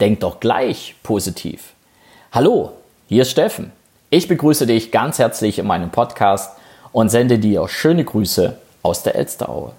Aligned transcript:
denk 0.00 0.20
doch 0.20 0.40
gleich 0.40 0.94
positiv. 1.02 1.72
Hallo, 2.32 2.72
hier 3.08 3.22
ist 3.22 3.30
Steffen. 3.30 3.72
Ich 4.10 4.28
begrüße 4.28 4.66
dich 4.66 4.90
ganz 4.90 5.18
herzlich 5.18 5.58
in 5.58 5.66
meinem 5.66 5.90
Podcast 5.90 6.52
und 6.92 7.08
sende 7.08 7.38
dir 7.38 7.68
schöne 7.68 8.04
Grüße 8.04 8.56
aus 8.82 9.02
der 9.02 9.16
Elsteraue. 9.16 9.72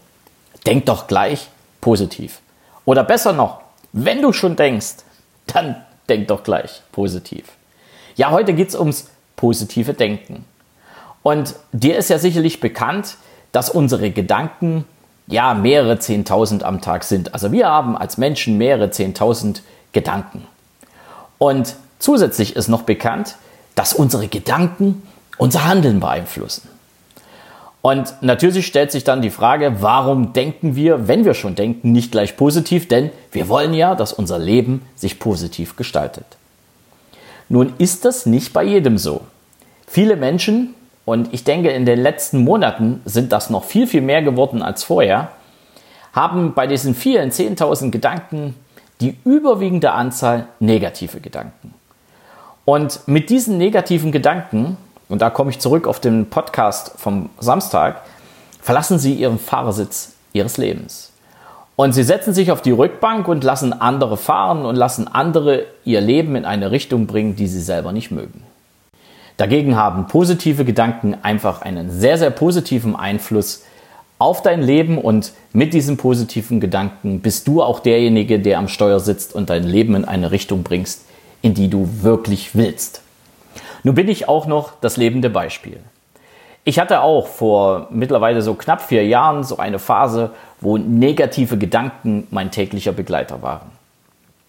Denk 0.66 0.86
doch 0.86 1.08
gleich 1.08 1.48
positiv. 1.82 2.42
Oder 2.86 3.04
besser 3.04 3.34
noch, 3.34 3.62
wenn 3.94 4.22
du 4.22 4.34
schon 4.34 4.56
denkst, 4.56 4.98
dann 5.48 5.84
denk 6.10 6.28
doch 6.28 6.44
gleich 6.44 6.82
positiv. 6.92 7.46
Ja, 8.16 8.32
heute 8.32 8.54
geht 8.54 8.70
es 8.70 8.76
ums 8.76 9.10
positive 9.36 9.94
Denken. 9.94 10.46
Und 11.24 11.56
dir 11.72 11.98
ist 11.98 12.10
ja 12.10 12.20
sicherlich 12.20 12.60
bekannt, 12.60 13.16
dass 13.52 13.70
unsere 13.70 14.12
Gedanken 14.12 14.86
ja 15.28 15.54
mehrere 15.54 16.00
Zehntausend 16.00 16.64
am 16.64 16.82
Tag 16.82 17.04
sind. 17.04 17.34
Also 17.34 17.52
wir 17.52 17.68
haben 17.68 17.98
als 17.98 18.18
Menschen 18.18 18.58
mehrere 18.58 18.92
Zehntausend 18.92 19.58
Gedanken. 19.58 19.79
Und 21.38 21.76
zusätzlich 22.00 22.56
ist 22.56 22.68
noch 22.68 22.84
bekannt, 22.84 23.36
dass 23.76 23.94
unsere 23.94 24.28
Gedanken 24.28 25.04
unser 25.38 25.66
Handeln 25.66 26.00
beeinflussen. 26.00 26.68
Und 27.82 28.14
natürlich 28.22 28.68
stellt 28.68 28.92
sich 28.92 29.06
dann 29.06 29.22
die 29.22 29.30
Frage, 29.30 29.82
warum 29.82 30.34
denken 30.34 30.76
wir, 30.76 31.08
wenn 31.08 31.24
wir 31.24 31.34
schon 31.34 31.56
denken, 31.56 31.94
nicht 31.94 32.12
gleich 32.12 32.36
positiv? 32.36 32.90
Denn 32.90 33.10
wir 33.32 33.48
wollen 33.48 33.74
ja, 33.74 33.96
dass 33.96 34.12
unser 34.12 34.38
Leben 34.38 34.82
sich 34.96 35.18
positiv 35.18 35.78
gestaltet. 35.78 36.26
Nun 37.48 37.74
ist 37.78 38.04
das 38.04 38.26
nicht 38.26 38.52
bei 38.52 38.64
jedem 38.64 38.98
so. 38.98 39.22
Viele 39.88 40.18
Menschen, 40.18 40.76
und 41.06 41.34
ich 41.34 41.46
denke, 41.46 41.70
in 41.70 41.86
den 41.86 42.00
letzten 42.00 42.44
Monaten 42.44 43.02
sind 43.06 43.32
das 43.32 43.50
noch 43.50 43.64
viel, 43.64 43.88
viel 43.88 44.02
mehr 44.02 44.22
geworden 44.22 44.62
als 44.62 44.84
vorher, 44.84 45.32
haben 46.12 46.54
bei 46.54 46.68
diesen 46.68 46.94
vielen 46.94 47.32
10.000 47.32 47.92
Gedanken 47.92 48.56
die 49.02 49.18
überwiegende 49.24 49.92
Anzahl 49.92 50.48
negative 50.60 51.20
Gedanken. 51.20 51.74
Und 52.66 53.08
mit 53.08 53.30
diesen 53.30 53.58
negativen 53.58 54.12
Gedanken, 54.12 54.78
und 55.08 55.22
da 55.22 55.30
komme 55.30 55.50
ich 55.50 55.60
zurück 55.60 55.88
auf 55.88 56.00
den 56.00 56.30
Podcast 56.30 56.94
vom 56.98 57.30
Samstag, 57.40 58.02
verlassen 58.62 59.00
sie 59.00 59.14
ihren 59.14 59.40
Fahrersitz 59.40 60.14
ihres 60.34 60.58
Lebens. 60.58 61.12
Und 61.76 61.94
sie 61.94 62.04
setzen 62.04 62.34
sich 62.34 62.52
auf 62.52 62.62
die 62.62 62.72
Rückbank 62.72 63.28
und 63.30 63.44
lassen 63.44 63.72
andere 63.72 64.18
fahren 64.18 64.66
und 64.66 64.76
lassen 64.76 65.08
andere 65.08 65.66
ihr 65.86 66.02
Leben 66.02 66.36
in 66.36 66.44
eine 66.44 66.72
Richtung 66.72 67.08
bringen, 67.08 67.38
die 67.38 67.48
sie 67.48 67.62
selber 67.62 67.94
nicht 67.94 68.12
mögen. 68.12 68.44
Dagegen 69.38 69.78
haben 69.78 70.08
positive 70.08 70.66
Gedanken 70.66 71.16
einfach 71.22 71.62
einen 71.62 71.90
sehr, 71.90 72.18
sehr 72.18 72.32
positiven 72.32 72.98
Einfluss 72.98 73.64
auf 74.20 74.42
dein 74.42 74.62
Leben 74.62 74.98
und 74.98 75.34
mit 75.54 75.74
diesen 75.74 75.98
positiven 75.98 76.60
Gedanken 76.60 77.22
bist 77.22 77.48
du 77.48 77.64
auch 77.64 77.80
derjenige, 77.80 78.40
der 78.40 78.60
am 78.60 78.68
Steuer 78.68 79.00
sitzt 79.00 79.34
und 79.34 79.50
dein 79.50 79.64
Leben 79.64 79.96
in 79.96 80.06
eine 80.06 80.32
Richtung 80.32 80.62
bringst, 80.64 81.06
in 81.42 81.54
die 81.54 81.70
du 81.70 81.90
wirklich 82.02 82.54
willst. 82.54 83.02
Nun 83.84 83.96
bin 83.96 84.10
ich 84.10 84.28
auch 84.28 84.46
noch 84.46 84.74
das 84.82 84.98
lebende 84.98 85.30
Beispiel. 85.30 85.80
Ich 86.66 86.80
hatte 86.80 87.02
auch 87.02 87.28
vor 87.28 87.88
mittlerweile 87.90 88.42
so 88.42 88.54
knapp 88.54 88.82
vier 88.82 89.06
Jahren 89.08 89.44
so 89.44 89.58
eine 89.58 89.80
Phase, 89.80 90.32
wo 90.60 90.78
negative 90.78 91.58
Gedanken 91.58 92.28
mein 92.30 92.52
täglicher 92.52 92.92
Begleiter 92.92 93.42
waren. 93.42 93.72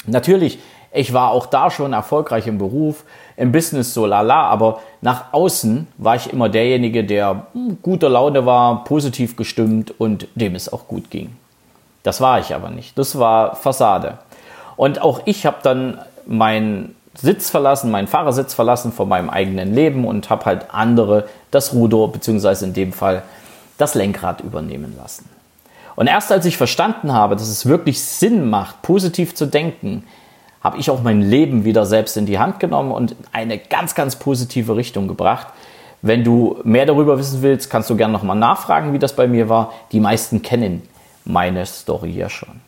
Natürlich 0.07 0.59
ich 0.93 1.13
war 1.13 1.31
auch 1.31 1.47
da 1.47 1.71
schon 1.71 1.93
erfolgreich 1.93 2.47
im 2.47 2.59
Beruf, 2.59 3.05
im 3.37 3.53
Business 3.53 3.95
so 3.95 4.07
lala, 4.07 4.49
aber 4.49 4.81
nach 5.01 5.33
außen 5.33 5.87
war 5.99 6.17
ich 6.17 6.33
immer 6.33 6.49
derjenige, 6.49 7.05
der 7.05 7.47
hm, 7.53 7.79
guter 7.83 8.09
Laune 8.09 8.45
war, 8.45 8.85
positiv 8.85 9.37
gestimmt 9.37 9.95
und 9.99 10.27
dem 10.35 10.55
es 10.55 10.73
auch 10.73 10.89
gut 10.89 11.11
ging. 11.11 11.37
Das 12.03 12.21
war 12.21 12.41
ich 12.41 12.55
aber 12.55 12.71
nicht. 12.71 12.99
Das 12.99 13.19
war 13.19 13.55
Fassade. 13.57 14.19
Und 14.77 15.03
auch 15.03 15.21
ich 15.27 15.47
habe 15.47 15.59
dann 15.63 15.99
meinen 16.27 16.97
Sitz 17.15 17.51
verlassen, 17.51 17.91
meinen 17.91 18.09
Fahrersitz 18.09 18.55
verlassen 18.55 18.93
von 18.93 19.09
meinem 19.09 19.31
eigenen 19.31 19.75
Leben 19.75 20.07
und 20.07 20.31
habe 20.31 20.47
halt 20.47 20.67
andere 20.73 21.29
das 21.51 21.75
Ruder 21.75 22.09
beziehungsweise 22.09 22.65
in 22.65 22.73
dem 22.73 22.93
Fall 22.93 23.23
das 23.79 23.95
Lenkrad 23.95 24.41
übernehmen 24.41 24.95
lassen. 24.97 25.29
Und 25.97 26.07
erst 26.07 26.33
als 26.33 26.47
ich 26.47 26.57
verstanden 26.57 27.13
habe, 27.13 27.37
dass 27.37 27.49
es 27.49 27.67
wirklich 27.67 28.03
Sinn 28.03 28.49
macht, 28.49 28.81
positiv 28.83 29.35
zu 29.35 29.47
denken, 29.47 30.05
habe 30.61 30.79
ich 30.79 30.91
auch 30.91 31.03
mein 31.03 31.23
Leben 31.23 31.65
wieder 31.65 31.87
selbst 31.87 32.17
in 32.17 32.27
die 32.27 32.39
Hand 32.39 32.61
genommen 32.61 32.93
und 32.93 33.17
eine 33.33 33.59
ganz, 33.59 33.95
ganz 33.95 34.17
positive 34.17 34.77
Richtung 34.77 35.09
gebracht. 35.09 35.49
Wenn 36.03 36.25
du 36.25 36.59
mehr 36.65 36.87
darüber 36.87 37.19
wissen 37.19 37.43
willst, 37.43 37.71
kannst 37.71 37.91
du 37.91 37.97
gerne 37.97 38.13
nochmal 38.13 38.37
nachfragen, 38.37 38.93
wie 38.93 38.99
das 38.99 39.15
bei 39.15 39.27
mir 39.27 39.49
war. 39.49 39.73
Die 39.93 40.01
meisten 40.01 40.43
kennen 40.43 40.83
meine 41.25 41.65
Story 41.67 42.11
ja 42.11 42.29
schon. 42.29 42.61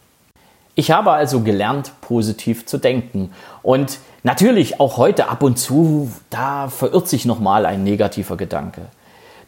Ich 0.75 0.91
habe 0.91 1.13
also 1.13 1.41
gelernt, 1.41 1.93
positiv 2.01 2.65
zu 2.65 2.79
denken. 2.79 3.31
Und 3.63 3.99
natürlich 4.23 4.81
auch 4.81 4.97
heute 4.97 5.29
ab 5.29 5.43
und 5.43 5.59
zu, 5.59 6.11
da 6.31 6.69
verirrt 6.69 7.09
sich 7.09 7.27
nochmal 7.27 7.67
ein 7.67 7.85
negativer 7.85 8.37
Gedanke. 8.37 8.83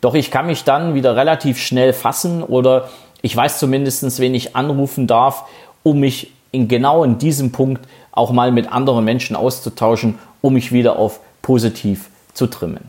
Doch 0.02 0.14
ich 0.14 0.30
kann 0.30 0.46
mich 0.46 0.64
dann 0.64 0.94
wieder 0.94 1.16
relativ 1.16 1.58
schnell 1.58 1.94
fassen 1.94 2.42
oder 2.42 2.90
ich 3.22 3.34
weiß 3.34 3.58
zumindest, 3.58 4.18
wen 4.20 4.34
ich 4.34 4.54
anrufen 4.54 5.06
darf, 5.06 5.44
um 5.82 6.00
mich 6.00 6.30
in 6.54 6.68
genau 6.68 7.04
in 7.04 7.18
diesem 7.18 7.52
Punkt 7.52 7.86
auch 8.12 8.32
mal 8.32 8.52
mit 8.52 8.72
anderen 8.72 9.04
Menschen 9.04 9.36
auszutauschen, 9.36 10.18
um 10.40 10.54
mich 10.54 10.72
wieder 10.72 10.98
auf 10.98 11.20
positiv 11.42 12.08
zu 12.32 12.46
trimmen. 12.46 12.88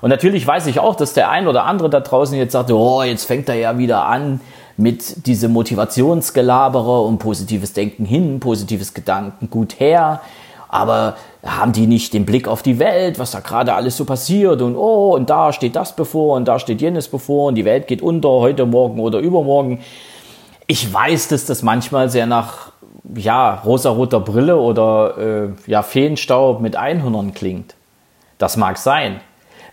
Und 0.00 0.10
natürlich 0.10 0.46
weiß 0.46 0.66
ich 0.66 0.78
auch, 0.78 0.94
dass 0.94 1.14
der 1.14 1.30
ein 1.30 1.48
oder 1.48 1.64
andere 1.64 1.90
da 1.90 2.00
draußen 2.00 2.36
jetzt 2.36 2.52
sagt, 2.52 2.70
oh, 2.70 3.02
jetzt 3.02 3.24
fängt 3.24 3.48
er 3.48 3.54
ja 3.56 3.78
wieder 3.78 4.04
an 4.04 4.40
mit 4.76 5.26
diese 5.26 5.48
Motivationsgelabere 5.48 7.00
und 7.02 7.18
positives 7.18 7.72
Denken 7.72 8.04
hin, 8.04 8.40
positives 8.40 8.92
Gedanken 8.92 9.48
gut 9.50 9.80
her. 9.80 10.20
Aber 10.68 11.16
haben 11.44 11.72
die 11.72 11.86
nicht 11.86 12.12
den 12.12 12.26
Blick 12.26 12.48
auf 12.48 12.62
die 12.62 12.78
Welt, 12.78 13.18
was 13.18 13.30
da 13.30 13.40
gerade 13.40 13.74
alles 13.74 13.96
so 13.96 14.04
passiert 14.04 14.60
und 14.60 14.76
oh, 14.76 15.14
und 15.14 15.30
da 15.30 15.52
steht 15.52 15.76
das 15.76 15.94
bevor 15.94 16.36
und 16.36 16.46
da 16.46 16.58
steht 16.58 16.80
jenes 16.80 17.08
bevor 17.08 17.48
und 17.48 17.54
die 17.54 17.64
Welt 17.64 17.86
geht 17.86 18.02
unter 18.02 18.28
heute, 18.28 18.66
morgen 18.66 19.00
oder 19.00 19.20
übermorgen. 19.20 19.80
Ich 20.66 20.92
weiß, 20.92 21.28
dass 21.28 21.46
das 21.46 21.62
manchmal 21.62 22.10
sehr 22.10 22.26
nach 22.26 22.72
ja, 23.14 23.54
rosaroter 23.64 24.20
Brille 24.20 24.56
oder 24.56 25.18
äh, 25.18 25.48
ja, 25.66 25.82
Feenstaub 25.82 26.60
mit 26.60 26.76
Einhörnern 26.76 27.34
klingt. 27.34 27.74
Das 28.38 28.56
mag 28.56 28.78
sein. 28.78 29.20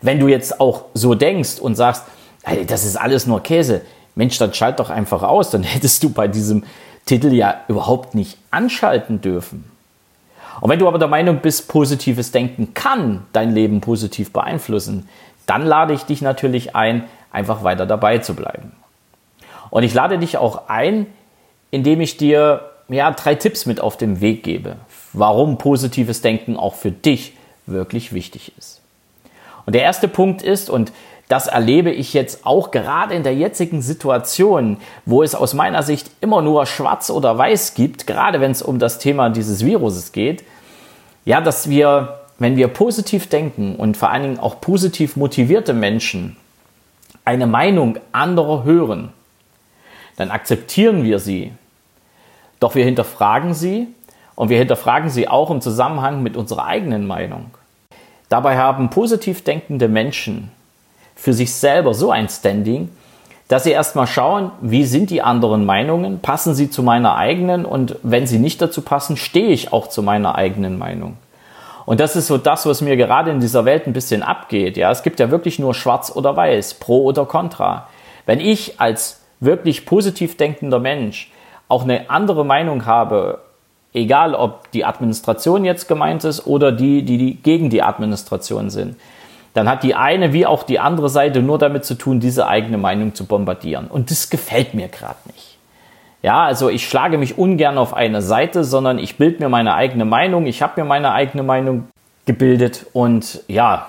Wenn 0.01 0.19
du 0.19 0.27
jetzt 0.27 0.59
auch 0.59 0.85
so 0.93 1.15
denkst 1.15 1.59
und 1.59 1.75
sagst, 1.75 2.05
hey, 2.43 2.65
das 2.65 2.85
ist 2.85 2.97
alles 2.97 3.25
nur 3.25 3.41
Käse, 3.41 3.81
Mensch, 4.15 4.37
dann 4.37 4.53
schalt 4.53 4.79
doch 4.79 4.89
einfach 4.89 5.23
aus, 5.23 5.49
dann 5.49 5.63
hättest 5.63 6.03
du 6.03 6.09
bei 6.09 6.27
diesem 6.27 6.63
Titel 7.05 7.33
ja 7.33 7.61
überhaupt 7.67 8.15
nicht 8.15 8.37
anschalten 8.51 9.21
dürfen. 9.21 9.65
Und 10.61 10.69
wenn 10.69 10.79
du 10.79 10.87
aber 10.87 10.99
der 10.99 11.07
Meinung 11.07 11.39
bist, 11.39 11.67
positives 11.67 12.31
Denken 12.31 12.73
kann 12.73 13.25
dein 13.33 13.51
Leben 13.51 13.81
positiv 13.81 14.31
beeinflussen, 14.31 15.09
dann 15.45 15.65
lade 15.65 15.93
ich 15.93 16.03
dich 16.03 16.21
natürlich 16.21 16.75
ein, 16.75 17.05
einfach 17.31 17.63
weiter 17.63 17.85
dabei 17.85 18.19
zu 18.19 18.35
bleiben. 18.35 18.71
Und 19.71 19.83
ich 19.83 19.93
lade 19.93 20.19
dich 20.19 20.37
auch 20.37 20.69
ein, 20.69 21.07
indem 21.71 21.99
ich 21.99 22.17
dir 22.17 22.69
ja, 22.89 23.11
drei 23.11 23.35
Tipps 23.35 23.65
mit 23.65 23.79
auf 23.81 23.97
den 23.97 24.21
Weg 24.21 24.43
gebe, 24.43 24.75
warum 25.13 25.57
positives 25.57 26.21
Denken 26.21 26.57
auch 26.57 26.75
für 26.75 26.91
dich 26.91 27.33
wirklich 27.65 28.13
wichtig 28.13 28.53
ist. 28.57 28.81
Und 29.65 29.73
der 29.75 29.83
erste 29.83 30.07
Punkt 30.07 30.41
ist, 30.41 30.69
und 30.69 30.91
das 31.29 31.47
erlebe 31.47 31.89
ich 31.89 32.13
jetzt 32.13 32.45
auch 32.45 32.71
gerade 32.71 33.15
in 33.15 33.23
der 33.23 33.33
jetzigen 33.33 33.81
Situation, 33.81 34.77
wo 35.05 35.23
es 35.23 35.35
aus 35.35 35.53
meiner 35.53 35.81
Sicht 35.81 36.11
immer 36.21 36.41
nur 36.41 36.65
schwarz 36.65 37.09
oder 37.09 37.37
weiß 37.37 37.73
gibt, 37.75 38.05
gerade 38.05 38.41
wenn 38.41 38.51
es 38.51 38.61
um 38.61 38.77
das 38.77 38.99
Thema 38.99 39.29
dieses 39.29 39.65
Viruses 39.65 40.11
geht, 40.11 40.43
ja, 41.25 41.39
dass 41.39 41.69
wir, 41.69 42.19
wenn 42.39 42.57
wir 42.57 42.67
positiv 42.67 43.27
denken 43.27 43.77
und 43.77 43.95
vor 43.95 44.09
allen 44.09 44.23
Dingen 44.23 44.39
auch 44.39 44.59
positiv 44.59 45.15
motivierte 45.15 45.73
Menschen 45.73 46.35
eine 47.23 47.47
Meinung 47.47 47.97
anderer 48.11 48.65
hören, 48.65 49.13
dann 50.17 50.29
akzeptieren 50.29 51.03
wir 51.03 51.19
sie, 51.19 51.53
doch 52.63 52.75
wir 52.75 52.85
hinterfragen 52.85 53.53
sie 53.53 53.87
und 54.35 54.49
wir 54.49 54.57
hinterfragen 54.57 55.09
sie 55.09 55.27
auch 55.27 55.51
im 55.51 55.61
Zusammenhang 55.61 56.23
mit 56.23 56.37
unserer 56.37 56.65
eigenen 56.65 57.05
Meinung. 57.05 57.51
Dabei 58.29 58.57
haben 58.57 58.89
positiv 58.89 59.43
denkende 59.43 59.89
Menschen 59.89 60.49
für 61.15 61.33
sich 61.33 61.53
selber 61.53 61.93
so 61.93 62.09
ein 62.09 62.29
Standing, 62.29 62.89
dass 63.49 63.65
sie 63.65 63.71
erstmal 63.71 64.07
schauen, 64.07 64.51
wie 64.61 64.85
sind 64.85 65.09
die 65.09 65.21
anderen 65.21 65.65
Meinungen, 65.65 66.19
passen 66.21 66.55
sie 66.55 66.69
zu 66.69 66.81
meiner 66.81 67.15
eigenen 67.15 67.65
und 67.65 67.97
wenn 68.01 68.25
sie 68.25 68.39
nicht 68.39 68.61
dazu 68.61 68.81
passen, 68.81 69.17
stehe 69.17 69.49
ich 69.49 69.73
auch 69.73 69.87
zu 69.87 70.01
meiner 70.01 70.35
eigenen 70.35 70.79
Meinung. 70.79 71.17
Und 71.85 71.99
das 71.99 72.15
ist 72.15 72.27
so 72.27 72.37
das, 72.37 72.65
was 72.65 72.81
mir 72.81 72.95
gerade 72.95 73.29
in 73.29 73.41
dieser 73.41 73.65
Welt 73.65 73.87
ein 73.87 73.93
bisschen 73.93 74.23
abgeht. 74.23 74.77
Ja, 74.77 74.89
es 74.89 75.03
gibt 75.03 75.19
ja 75.19 75.29
wirklich 75.29 75.59
nur 75.59 75.73
schwarz 75.73 76.11
oder 76.15 76.35
weiß, 76.35 76.75
pro 76.75 77.03
oder 77.03 77.25
contra. 77.25 77.89
Wenn 78.25 78.39
ich 78.39 78.79
als 78.79 79.19
wirklich 79.41 79.85
positiv 79.85 80.37
denkender 80.37 80.79
Mensch 80.79 81.29
auch 81.73 81.83
eine 81.83 82.09
andere 82.09 82.45
Meinung 82.45 82.85
habe, 82.85 83.39
egal 83.93 84.35
ob 84.35 84.71
die 84.71 84.85
Administration 84.85 85.65
jetzt 85.65 85.87
gemeint 85.87 86.23
ist 86.23 86.45
oder 86.45 86.71
die, 86.71 87.03
die, 87.03 87.17
die 87.17 87.35
gegen 87.35 87.69
die 87.69 87.81
Administration 87.81 88.69
sind, 88.69 88.95
dann 89.53 89.67
hat 89.67 89.83
die 89.83 89.95
eine 89.95 90.33
wie 90.33 90.45
auch 90.45 90.63
die 90.63 90.79
andere 90.79 91.09
Seite 91.09 91.41
nur 91.41 91.57
damit 91.57 91.83
zu 91.83 91.95
tun, 91.95 92.19
diese 92.19 92.47
eigene 92.47 92.77
Meinung 92.77 93.13
zu 93.13 93.25
bombardieren. 93.25 93.87
Und 93.87 94.11
das 94.11 94.29
gefällt 94.29 94.73
mir 94.73 94.87
gerade 94.87 95.19
nicht. 95.25 95.57
Ja, 96.21 96.43
also 96.43 96.69
ich 96.69 96.87
schlage 96.87 97.17
mich 97.17 97.37
ungern 97.37 97.77
auf 97.77 97.93
eine 97.93 98.21
Seite, 98.21 98.63
sondern 98.63 98.97
ich 98.97 99.17
bilde 99.17 99.43
mir 99.43 99.49
meine 99.49 99.73
eigene 99.73 100.05
Meinung. 100.05 100.45
Ich 100.45 100.61
habe 100.61 100.81
mir 100.81 100.87
meine 100.87 101.11
eigene 101.11 101.43
Meinung 101.43 101.87
gebildet 102.25 102.85
und 102.93 103.41
ja, 103.47 103.87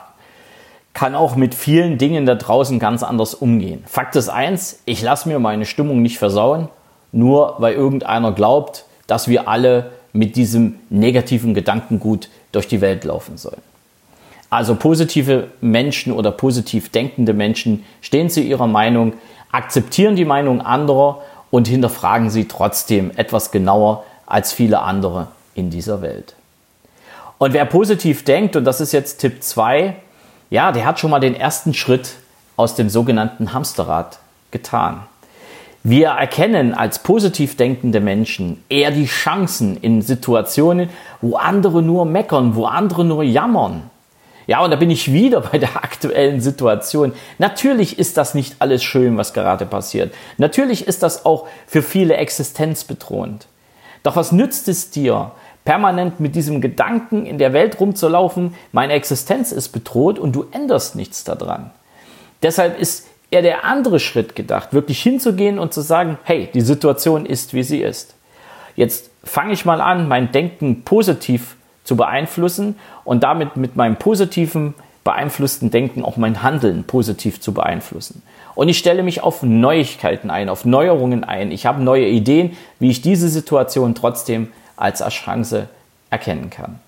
kann 0.94 1.14
auch 1.14 1.36
mit 1.36 1.54
vielen 1.54 1.98
Dingen 1.98 2.26
da 2.26 2.34
draußen 2.34 2.78
ganz 2.78 3.02
anders 3.02 3.34
umgehen. 3.34 3.84
Fakt 3.86 4.16
ist 4.16 4.28
eins, 4.28 4.82
ich 4.84 5.02
lasse 5.02 5.28
mir 5.28 5.38
meine 5.38 5.64
Stimmung 5.64 6.02
nicht 6.02 6.18
versauen, 6.18 6.68
nur 7.14 7.54
weil 7.58 7.74
irgendeiner 7.74 8.32
glaubt, 8.32 8.84
dass 9.06 9.28
wir 9.28 9.48
alle 9.48 9.92
mit 10.12 10.36
diesem 10.36 10.76
negativen 10.90 11.54
Gedankengut 11.54 12.28
durch 12.52 12.68
die 12.68 12.80
Welt 12.80 13.04
laufen 13.04 13.36
sollen. 13.36 13.62
Also 14.50 14.76
positive 14.76 15.48
Menschen 15.60 16.12
oder 16.12 16.30
positiv 16.30 16.90
denkende 16.90 17.32
Menschen 17.32 17.84
stehen 18.00 18.30
zu 18.30 18.40
ihrer 18.40 18.66
Meinung, 18.66 19.14
akzeptieren 19.50 20.16
die 20.16 20.24
Meinung 20.24 20.60
anderer 20.60 21.22
und 21.50 21.68
hinterfragen 21.68 22.30
sie 22.30 22.46
trotzdem 22.46 23.10
etwas 23.16 23.50
genauer 23.50 24.04
als 24.26 24.52
viele 24.52 24.80
andere 24.80 25.28
in 25.54 25.70
dieser 25.70 26.02
Welt. 26.02 26.34
Und 27.38 27.52
wer 27.52 27.64
positiv 27.64 28.24
denkt, 28.24 28.56
und 28.56 28.64
das 28.64 28.80
ist 28.80 28.92
jetzt 28.92 29.18
Tipp 29.18 29.42
2, 29.42 29.96
ja, 30.50 30.72
der 30.72 30.84
hat 30.84 31.00
schon 31.00 31.10
mal 31.10 31.20
den 31.20 31.34
ersten 31.34 31.74
Schritt 31.74 32.14
aus 32.56 32.74
dem 32.76 32.88
sogenannten 32.88 33.52
Hamsterrad 33.52 34.18
getan. 34.50 35.02
Wir 35.86 36.08
erkennen 36.08 36.72
als 36.72 37.00
positiv 37.00 37.58
denkende 37.58 38.00
Menschen 38.00 38.64
eher 38.70 38.90
die 38.90 39.04
Chancen 39.04 39.76
in 39.76 40.00
Situationen, 40.00 40.88
wo 41.20 41.36
andere 41.36 41.82
nur 41.82 42.06
meckern, 42.06 42.54
wo 42.54 42.64
andere 42.64 43.04
nur 43.04 43.22
jammern. 43.22 43.90
Ja, 44.46 44.64
und 44.64 44.70
da 44.70 44.76
bin 44.76 44.90
ich 44.90 45.12
wieder 45.12 45.40
bei 45.52 45.58
der 45.58 45.76
aktuellen 45.76 46.40
Situation. 46.40 47.12
Natürlich 47.36 47.98
ist 47.98 48.16
das 48.16 48.34
nicht 48.34 48.56
alles 48.60 48.82
schön, 48.82 49.18
was 49.18 49.34
gerade 49.34 49.66
passiert. 49.66 50.14
Natürlich 50.38 50.88
ist 50.88 51.02
das 51.02 51.26
auch 51.26 51.46
für 51.66 51.82
viele 51.82 52.16
existenzbedrohend. 52.16 53.46
Doch 54.02 54.16
was 54.16 54.32
nützt 54.32 54.68
es 54.68 54.88
dir, 54.88 55.32
permanent 55.66 56.18
mit 56.18 56.34
diesem 56.34 56.62
Gedanken 56.62 57.26
in 57.26 57.36
der 57.36 57.52
Welt 57.52 57.78
rumzulaufen, 57.78 58.54
meine 58.72 58.94
Existenz 58.94 59.52
ist 59.52 59.68
bedroht 59.68 60.18
und 60.18 60.32
du 60.32 60.46
änderst 60.50 60.96
nichts 60.96 61.24
daran? 61.24 61.72
Deshalb 62.42 62.80
ist 62.80 63.06
eher 63.34 63.42
der 63.42 63.64
andere 63.64 63.98
Schritt 63.98 64.36
gedacht, 64.36 64.72
wirklich 64.72 65.02
hinzugehen 65.02 65.58
und 65.58 65.74
zu 65.74 65.80
sagen, 65.80 66.18
hey, 66.22 66.48
die 66.54 66.60
Situation 66.60 67.26
ist, 67.26 67.52
wie 67.52 67.64
sie 67.64 67.80
ist. 67.80 68.14
Jetzt 68.76 69.10
fange 69.24 69.52
ich 69.52 69.64
mal 69.64 69.80
an, 69.80 70.06
mein 70.06 70.30
Denken 70.30 70.84
positiv 70.84 71.56
zu 71.82 71.96
beeinflussen 71.96 72.76
und 73.04 73.24
damit 73.24 73.56
mit 73.56 73.74
meinem 73.74 73.96
positiven 73.96 74.74
beeinflussten 75.02 75.70
Denken 75.70 76.04
auch 76.04 76.16
mein 76.16 76.42
Handeln 76.42 76.84
positiv 76.84 77.40
zu 77.40 77.52
beeinflussen. 77.52 78.22
Und 78.54 78.68
ich 78.68 78.78
stelle 78.78 79.02
mich 79.02 79.22
auf 79.22 79.42
Neuigkeiten 79.42 80.30
ein, 80.30 80.48
auf 80.48 80.64
Neuerungen 80.64 81.24
ein. 81.24 81.50
Ich 81.50 81.66
habe 81.66 81.82
neue 81.82 82.06
Ideen, 82.06 82.56
wie 82.78 82.90
ich 82.90 83.02
diese 83.02 83.28
Situation 83.28 83.96
trotzdem 83.96 84.52
als 84.76 85.06
Chance 85.08 85.68
erkennen 86.08 86.50
kann. 86.50 86.78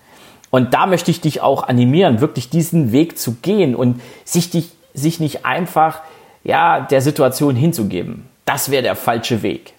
Und 0.51 0.75
da 0.75 0.87
möchte 0.87 1.11
ich 1.11 1.21
dich 1.21 1.41
auch 1.41 1.65
animieren, 1.65 2.21
wirklich 2.21 2.49
diesen 2.49 2.93
Weg 2.93 3.19
zu 3.19 3.35
gehen 3.35 3.75
und 3.75 4.01
sich, 4.25 4.49
dich, 4.49 4.71
sich 4.95 5.19
nicht 5.19 5.45
einfach 5.45 6.01
ja, 6.47 6.81
der 6.81 7.01
Situation 7.01 7.57
hinzugeben. 7.57 8.25
Das 8.45 8.71
wäre 8.71 8.83
der 8.83 8.95
falsche 8.95 9.43
Weg. 9.43 9.73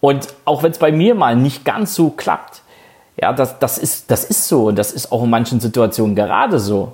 Und 0.00 0.28
auch 0.44 0.62
wenn 0.62 0.72
es 0.72 0.78
bei 0.78 0.92
mir 0.92 1.14
mal 1.14 1.34
nicht 1.34 1.64
ganz 1.64 1.94
so 1.94 2.10
klappt, 2.10 2.60
ja, 3.20 3.32
das, 3.32 3.58
das, 3.58 3.78
ist, 3.78 4.10
das 4.10 4.24
ist 4.24 4.48
so 4.48 4.66
und 4.66 4.76
das 4.76 4.92
ist 4.92 5.12
auch 5.12 5.24
in 5.24 5.30
manchen 5.30 5.60
Situationen 5.60 6.14
gerade 6.14 6.58
so. 6.58 6.92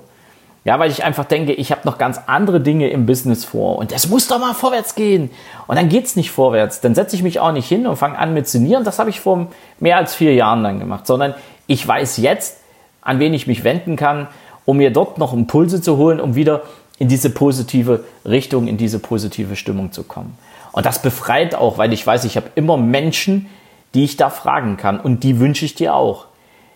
Ja, 0.63 0.77
weil 0.79 0.91
ich 0.91 1.03
einfach 1.03 1.25
denke, 1.25 1.53
ich 1.53 1.71
habe 1.71 1.81
noch 1.85 1.97
ganz 1.97 2.21
andere 2.27 2.61
Dinge 2.61 2.89
im 2.89 3.05
Business 3.05 3.43
vor 3.43 3.77
und 3.77 3.91
es 3.91 4.07
muss 4.09 4.27
doch 4.27 4.39
mal 4.39 4.53
vorwärts 4.53 4.95
gehen. 4.95 5.29
Und 5.67 5.77
dann 5.77 5.89
geht 5.89 6.05
es 6.05 6.15
nicht 6.15 6.31
vorwärts. 6.31 6.79
Dann 6.81 6.95
setze 6.95 7.15
ich 7.15 7.23
mich 7.23 7.39
auch 7.39 7.51
nicht 7.51 7.67
hin 7.67 7.87
und 7.87 7.95
fange 7.95 8.17
an 8.17 8.33
mit 8.33 8.47
Sinnieren. 8.47 8.83
Das 8.83 8.99
habe 8.99 9.09
ich 9.09 9.19
vor 9.19 9.47
mehr 9.79 9.97
als 9.97 10.15
vier 10.15 10.33
Jahren 10.35 10.63
dann 10.63 10.79
gemacht, 10.79 11.07
sondern 11.07 11.33
ich 11.67 11.85
weiß 11.85 12.17
jetzt, 12.17 12.57
an 13.01 13.19
wen 13.19 13.33
ich 13.33 13.47
mich 13.47 13.63
wenden 13.63 13.95
kann, 13.95 14.27
um 14.65 14.77
mir 14.77 14.91
dort 14.91 15.17
noch 15.17 15.33
Impulse 15.33 15.81
zu 15.81 15.97
holen, 15.97 16.19
um 16.19 16.35
wieder 16.35 16.61
in 16.99 17.07
diese 17.07 17.29
positive 17.29 18.03
Richtung, 18.25 18.67
in 18.67 18.77
diese 18.77 18.99
positive 18.99 19.55
Stimmung 19.55 19.91
zu 19.91 20.03
kommen. 20.03 20.37
Und 20.71 20.85
das 20.85 21.01
befreit 21.01 21.55
auch, 21.55 21.77
weil 21.77 21.93
ich 21.93 22.05
weiß, 22.05 22.25
ich 22.25 22.37
habe 22.37 22.51
immer 22.55 22.77
Menschen, 22.77 23.47
die 23.93 24.03
ich 24.03 24.17
da 24.17 24.29
fragen 24.29 24.77
kann. 24.77 24.99
Und 24.99 25.23
die 25.23 25.39
wünsche 25.39 25.65
ich 25.65 25.75
dir 25.75 25.95
auch. 25.95 26.27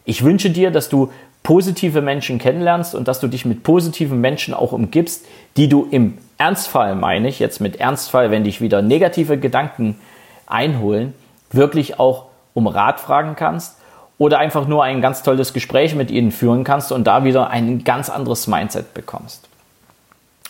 Ich 0.05 0.23
wünsche 0.23 0.49
dir, 0.49 0.71
dass 0.71 0.89
du 0.89 1.11
positive 1.43 2.01
Menschen 2.01 2.39
kennenlernst 2.39 2.95
und 2.95 3.07
dass 3.07 3.19
du 3.19 3.27
dich 3.27 3.45
mit 3.45 3.63
positiven 3.63 4.19
Menschen 4.21 4.53
auch 4.53 4.71
umgibst, 4.71 5.25
die 5.57 5.67
du 5.67 5.87
im 5.91 6.17
Ernstfall, 6.37 6.95
meine 6.95 7.27
ich, 7.27 7.39
jetzt 7.39 7.59
mit 7.59 7.75
Ernstfall, 7.75 8.31
wenn 8.31 8.45
dich 8.45 8.61
wieder 8.61 8.81
negative 8.81 9.37
Gedanken 9.37 9.99
einholen, 10.47 11.13
wirklich 11.51 11.99
auch 11.99 12.25
um 12.53 12.67
Rat 12.67 12.99
fragen 12.99 13.35
kannst 13.35 13.77
oder 14.17 14.39
einfach 14.39 14.67
nur 14.67 14.83
ein 14.83 15.01
ganz 15.01 15.21
tolles 15.21 15.53
Gespräch 15.53 15.95
mit 15.95 16.11
ihnen 16.11 16.31
führen 16.31 16.63
kannst 16.63 16.91
und 16.91 17.05
da 17.05 17.25
wieder 17.25 17.49
ein 17.49 17.83
ganz 17.83 18.09
anderes 18.09 18.47
Mindset 18.47 18.93
bekommst. 18.93 19.49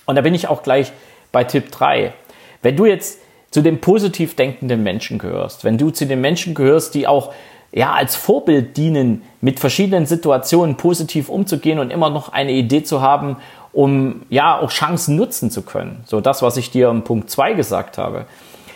Und 0.06 0.16
da 0.16 0.22
bin 0.22 0.34
ich 0.34 0.48
auch 0.48 0.64
gleich 0.64 0.92
bei 1.32 1.44
Tipp 1.44 1.72
3. 1.72 2.14
Wenn 2.62 2.76
du 2.76 2.86
jetzt 2.86 3.20
zu 3.52 3.62
den 3.62 3.82
positiv 3.82 4.36
denkenden 4.36 4.84
Menschen 4.84 5.20
gehörst, 5.20 5.64
wenn 5.64 5.78
du 5.78 5.92
zu 5.92 6.06
den 6.06 6.22
Menschen 6.22 6.54
gehörst, 6.54 6.96
die 6.96 7.08
auch 7.08 7.34
ja, 7.72 7.92
als 7.94 8.16
Vorbild 8.16 8.78
dienen, 8.78 9.24
mit 9.42 9.60
verschiedenen 9.60 10.06
Situationen 10.06 10.78
positiv 10.78 11.30
umzugehen 11.30 11.80
und 11.80 11.92
immer 11.92 12.10
noch 12.10 12.30
eine 12.30 12.52
Idee 12.52 12.84
zu 12.84 13.02
haben, 13.02 13.38
um 13.72 14.22
ja 14.30 14.60
auch 14.60 14.70
Chancen 14.70 15.16
nutzen 15.16 15.50
zu 15.50 15.64
können. 15.64 16.04
So 16.06 16.22
das, 16.22 16.44
was 16.44 16.58
ich 16.58 16.70
dir 16.70 16.90
im 16.90 17.04
Punkt 17.04 17.30
2 17.32 17.54
gesagt 17.54 17.98
habe. 17.98 18.26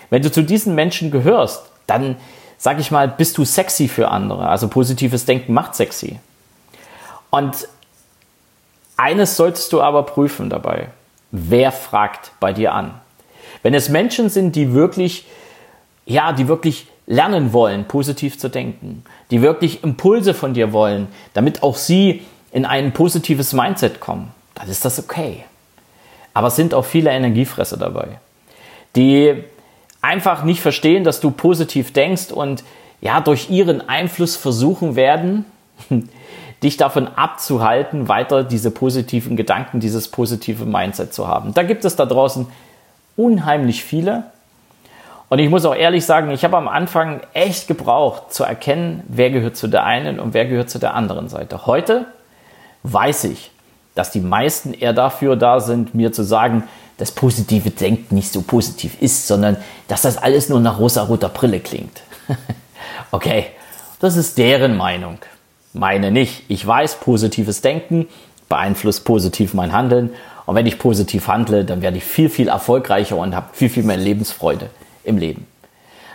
Wenn 0.10 0.24
du 0.24 0.32
zu 0.32 0.42
diesen 0.42 0.74
Menschen 0.74 1.12
gehörst, 1.12 1.64
dann 1.86 2.16
sag 2.58 2.80
ich 2.80 2.90
mal, 2.90 3.08
bist 3.08 3.38
du 3.38 3.46
sexy 3.46 3.88
für 3.88 4.10
andere. 4.10 4.50
Also 4.50 4.68
positives 4.68 5.26
Denken 5.26 5.54
macht 5.54 5.76
sexy. 5.76 6.20
Und 7.30 7.68
eines 8.96 9.38
solltest 9.38 9.72
du 9.74 9.82
aber 9.82 10.04
prüfen 10.04 10.50
dabei. 10.50 10.88
Wer 11.32 11.72
fragt 11.72 12.32
bei 12.40 12.54
dir 12.54 12.74
an? 12.74 12.94
Wenn 13.64 13.74
es 13.74 13.90
Menschen 13.90 14.30
sind, 14.30 14.56
die 14.56 14.74
wirklich, 14.74 15.26
ja, 16.06 16.32
die 16.32 16.48
wirklich 16.48 16.88
lernen 17.06 17.54
wollen, 17.54 17.86
positiv 17.86 18.38
zu 18.38 18.50
denken, 18.50 19.04
die 19.32 19.42
wirklich 19.42 19.84
Impulse 19.84 20.34
von 20.34 20.54
dir 20.54 20.74
wollen, 20.74 21.08
damit 21.34 21.64
auch 21.64 21.78
sie 21.78 22.22
in 22.52 22.66
ein 22.66 22.94
positives 22.94 23.54
Mindset 23.54 24.00
kommen, 24.00 24.32
dann 24.56 24.70
ist 24.70 24.86
das 24.86 25.00
okay. 25.00 25.46
Aber 26.34 26.48
es 26.48 26.56
sind 26.56 26.74
auch 26.74 26.86
viele 26.86 27.10
Energiefresser 27.10 27.78
dabei, 27.78 28.20
die 28.96 29.44
einfach 30.02 30.44
nicht 30.44 30.62
verstehen, 30.62 31.04
dass 31.04 31.20
du 31.20 31.32
positiv 31.32 31.94
denkst 31.94 32.32
und 32.32 32.64
ja, 33.02 33.22
durch 33.22 33.50
ihren 33.50 33.88
Einfluss 33.88 34.36
versuchen 34.36 34.96
werden, 34.96 35.46
dich 36.64 36.78
davon 36.78 37.08
abzuhalten, 37.08 38.08
weiter 38.08 38.44
diese 38.44 38.72
positiven 38.72 39.38
Gedanken, 39.38 39.80
dieses 39.80 40.08
positive 40.10 40.66
Mindset 40.66 41.14
zu 41.14 41.28
haben. 41.28 41.54
Da 41.54 41.64
gibt 41.64 41.86
es 41.86 41.96
da 41.96 42.06
draußen 42.06 42.48
unheimlich 43.16 43.84
viele. 43.84 44.24
Und 45.30 45.40
ich 45.40 45.50
muss 45.50 45.66
auch 45.66 45.76
ehrlich 45.76 46.06
sagen, 46.06 46.32
ich 46.32 46.44
habe 46.44 46.58
am 46.58 46.68
Anfang 46.68 47.22
echt 47.34 47.68
gebraucht 47.68 48.34
zu 48.34 48.44
erkennen, 48.44 49.04
wer 49.08 49.30
gehört 49.30 49.58
zu 49.58 49.68
der 49.68 49.84
einen 49.84 50.20
und 50.20 50.34
wer 50.34 50.46
gehört 50.46 50.70
zu 50.70 50.80
der 50.80 50.96
anderen 50.96 51.28
Seite. 51.28 51.66
Heute 51.66 52.06
weiß 52.84 53.26
ich, 53.26 53.52
dass 53.94 54.12
die 54.12 54.22
meisten 54.22 54.74
eher 54.74 54.94
dafür 54.94 55.36
da 55.36 55.60
sind, 55.60 55.94
mir 55.94 56.14
zu 56.14 56.24
sagen, 56.24 56.64
dass 56.98 57.12
positive 57.12 57.72
Denken 57.72 58.16
nicht 58.16 58.32
so 58.32 58.42
positiv 58.42 59.02
ist, 59.02 59.28
sondern 59.28 59.58
dass 59.88 60.04
das 60.04 60.18
alles 60.18 60.50
nur 60.50 60.60
nach 60.60 60.80
rosa-roter 60.80 61.30
Brille 61.30 61.60
klingt. 61.60 62.02
okay, 63.12 63.48
das 64.00 64.16
ist 64.16 64.38
deren 64.38 64.78
Meinung. 64.78 65.18
Meine 65.74 66.12
nicht. 66.12 66.44
Ich 66.48 66.66
weiß, 66.66 67.00
positives 67.00 67.62
Denken 67.62 68.08
beeinflusst 68.50 69.06
positiv 69.06 69.54
mein 69.54 69.74
Handeln 69.74 70.12
und 70.46 70.56
wenn 70.56 70.66
ich 70.66 70.80
positiv 70.80 71.28
handle, 71.28 71.66
dann 71.66 71.82
werde 71.82 71.98
ich 71.98 72.06
viel, 72.06 72.30
viel 72.30 72.48
erfolgreicher 72.48 73.18
und 73.18 73.36
habe 73.36 73.48
viel, 73.52 73.70
viel 73.70 73.84
mehr 73.84 73.98
Lebensfreude 73.98 74.70
im 75.04 75.18
Leben. 75.18 75.46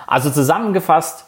Also 0.06 0.30
zusammengefasst, 0.30 1.26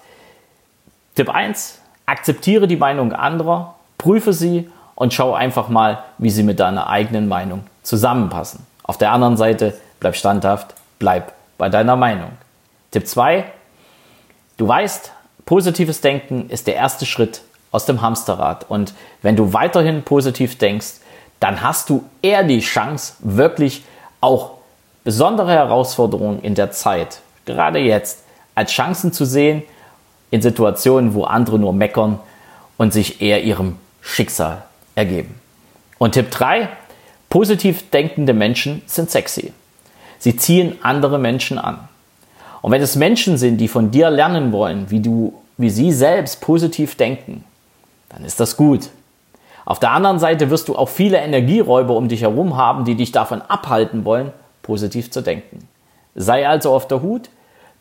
Tipp 1.14 1.28
1, 1.28 1.80
akzeptiere 2.06 2.66
die 2.66 2.76
Meinung 2.76 3.12
anderer, 3.12 3.74
prüfe 3.98 4.32
sie 4.32 4.70
und 4.94 5.12
schau 5.12 5.34
einfach 5.34 5.68
mal, 5.68 6.02
wie 6.18 6.30
sie 6.30 6.42
mit 6.42 6.60
deiner 6.60 6.88
eigenen 6.88 7.28
Meinung 7.28 7.64
zusammenpassen. 7.82 8.66
Auf 8.82 8.98
der 8.98 9.12
anderen 9.12 9.36
Seite, 9.36 9.74
bleib 10.00 10.16
standhaft, 10.16 10.74
bleib 10.98 11.32
bei 11.58 11.68
deiner 11.68 11.96
Meinung. 11.96 12.30
Tipp 12.90 13.06
2, 13.06 13.44
du 14.56 14.66
weißt, 14.66 15.12
positives 15.44 16.00
Denken 16.00 16.48
ist 16.48 16.66
der 16.66 16.76
erste 16.76 17.04
Schritt 17.06 17.42
aus 17.74 17.86
dem 17.86 18.02
Hamsterrad. 18.02 18.70
Und 18.70 18.94
wenn 19.20 19.34
du 19.34 19.52
weiterhin 19.52 20.04
positiv 20.04 20.56
denkst, 20.58 21.00
dann 21.40 21.60
hast 21.60 21.90
du 21.90 22.04
eher 22.22 22.44
die 22.44 22.60
Chance, 22.60 23.14
wirklich 23.18 23.84
auch 24.20 24.52
besondere 25.02 25.50
Herausforderungen 25.50 26.40
in 26.40 26.54
der 26.54 26.70
Zeit, 26.70 27.20
gerade 27.44 27.80
jetzt, 27.80 28.22
als 28.54 28.70
Chancen 28.70 29.12
zu 29.12 29.24
sehen 29.24 29.62
in 30.30 30.40
Situationen, 30.40 31.14
wo 31.14 31.24
andere 31.24 31.58
nur 31.58 31.72
meckern 31.72 32.20
und 32.76 32.92
sich 32.92 33.20
eher 33.20 33.42
ihrem 33.42 33.76
Schicksal 34.00 34.62
ergeben. 34.94 35.34
Und 35.98 36.12
Tipp 36.12 36.30
3, 36.30 36.68
positiv 37.28 37.90
denkende 37.90 38.34
Menschen 38.34 38.82
sind 38.86 39.10
sexy. 39.10 39.52
Sie 40.20 40.36
ziehen 40.36 40.78
andere 40.82 41.18
Menschen 41.18 41.58
an. 41.58 41.88
Und 42.62 42.70
wenn 42.70 42.80
es 42.80 42.94
Menschen 42.94 43.36
sind, 43.36 43.58
die 43.58 43.68
von 43.68 43.90
dir 43.90 44.10
lernen 44.10 44.52
wollen, 44.52 44.90
wie 44.90 45.00
du, 45.00 45.34
wie 45.58 45.70
sie 45.70 45.92
selbst 45.92 46.40
positiv 46.40 46.94
denken, 46.94 47.44
dann 48.14 48.24
ist 48.24 48.40
das 48.40 48.56
gut. 48.56 48.90
Auf 49.64 49.80
der 49.80 49.90
anderen 49.90 50.18
Seite 50.18 50.50
wirst 50.50 50.68
du 50.68 50.76
auch 50.76 50.88
viele 50.88 51.18
Energieräuber 51.18 51.96
um 51.96 52.08
dich 52.08 52.22
herum 52.22 52.56
haben, 52.56 52.84
die 52.84 52.94
dich 52.94 53.12
davon 53.12 53.42
abhalten 53.42 54.04
wollen, 54.04 54.32
positiv 54.62 55.10
zu 55.10 55.20
denken. 55.20 55.66
Sei 56.14 56.46
also 56.46 56.72
auf 56.72 56.86
der 56.86 57.02
Hut, 57.02 57.28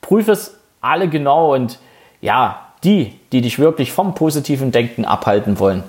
prüfe 0.01 0.31
es 0.31 0.55
alle 0.81 1.07
genau 1.07 1.53
und 1.53 1.79
ja, 2.21 2.67
die, 2.83 3.19
die 3.31 3.41
dich 3.41 3.59
wirklich 3.59 3.91
vom 3.91 4.15
positiven 4.15 4.71
Denken 4.71 5.05
abhalten 5.05 5.59
wollen, 5.59 5.83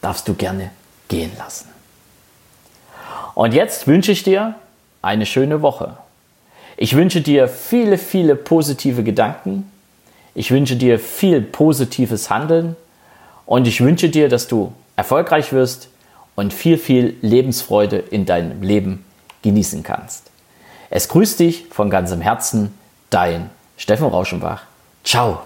darfst 0.00 0.26
du 0.28 0.34
gerne 0.34 0.70
gehen 1.08 1.32
lassen. 1.36 1.68
Und 3.34 3.54
jetzt 3.54 3.86
wünsche 3.86 4.12
ich 4.12 4.22
dir 4.22 4.54
eine 5.02 5.26
schöne 5.26 5.62
Woche. 5.62 5.96
Ich 6.76 6.96
wünsche 6.96 7.20
dir 7.20 7.48
viele, 7.48 7.98
viele 7.98 8.34
positive 8.36 9.02
Gedanken. 9.02 9.70
Ich 10.34 10.50
wünsche 10.50 10.76
dir 10.76 10.98
viel 10.98 11.40
positives 11.42 12.30
Handeln. 12.30 12.76
Und 13.50 13.66
ich 13.66 13.80
wünsche 13.80 14.08
dir, 14.08 14.28
dass 14.28 14.46
du 14.46 14.72
erfolgreich 14.94 15.52
wirst 15.52 15.88
und 16.36 16.52
viel, 16.52 16.78
viel 16.78 17.16
Lebensfreude 17.20 17.96
in 17.96 18.24
deinem 18.24 18.62
Leben 18.62 19.04
genießen 19.42 19.82
kannst. 19.82 20.30
Es 20.88 21.08
grüßt 21.08 21.40
dich 21.40 21.66
von 21.68 21.90
ganzem 21.90 22.20
Herzen, 22.20 22.72
dein 23.10 23.50
Steffen 23.76 24.06
Rauschenbach. 24.06 24.62
Ciao. 25.02 25.40